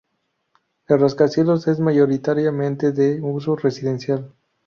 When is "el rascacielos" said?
0.87-1.67